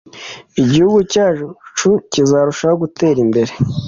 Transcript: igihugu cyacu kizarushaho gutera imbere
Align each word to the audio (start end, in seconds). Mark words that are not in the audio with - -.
igihugu 0.61 0.99
cyacu 1.11 1.89
kizarushaho 2.11 2.75
gutera 2.83 3.17
imbere 3.25 3.51